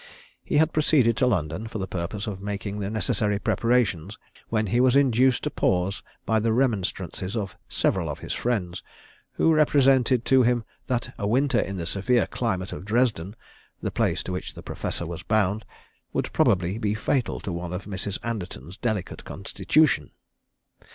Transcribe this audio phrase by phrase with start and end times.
[0.43, 4.17] He had proceeded to London, for the purpose of making the necessary preparations,
[4.49, 8.81] when he was induced to pause by the remonstrances of several of his friends,
[9.33, 13.35] who represented to him that a winter in the severe climate of Dresden
[13.79, 15.65] the place to which the Professor was bound
[16.13, 18.17] would probably be fatal to one of Mrs.
[18.23, 20.09] Anderton's delicate constitution.